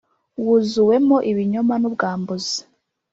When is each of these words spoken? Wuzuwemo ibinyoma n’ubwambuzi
Wuzuwemo 0.45 1.17
ibinyoma 1.31 1.73
n’ubwambuzi 1.77 2.57